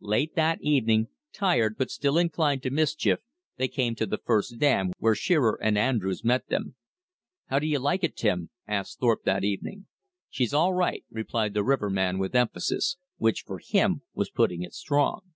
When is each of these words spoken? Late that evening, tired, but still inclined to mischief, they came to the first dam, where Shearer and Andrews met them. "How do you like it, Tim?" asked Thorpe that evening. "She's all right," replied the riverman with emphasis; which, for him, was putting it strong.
Late 0.00 0.34
that 0.36 0.60
evening, 0.62 1.08
tired, 1.30 1.76
but 1.76 1.90
still 1.90 2.16
inclined 2.16 2.62
to 2.62 2.70
mischief, 2.70 3.20
they 3.58 3.68
came 3.68 3.94
to 3.96 4.06
the 4.06 4.16
first 4.16 4.58
dam, 4.58 4.92
where 4.96 5.14
Shearer 5.14 5.58
and 5.60 5.76
Andrews 5.76 6.24
met 6.24 6.46
them. 6.48 6.74
"How 7.48 7.58
do 7.58 7.66
you 7.66 7.78
like 7.78 8.02
it, 8.02 8.16
Tim?" 8.16 8.48
asked 8.66 8.98
Thorpe 8.98 9.24
that 9.24 9.44
evening. 9.44 9.86
"She's 10.30 10.54
all 10.54 10.72
right," 10.72 11.04
replied 11.10 11.52
the 11.52 11.62
riverman 11.62 12.18
with 12.18 12.34
emphasis; 12.34 12.96
which, 13.18 13.42
for 13.46 13.58
him, 13.58 14.00
was 14.14 14.30
putting 14.30 14.62
it 14.62 14.72
strong. 14.72 15.32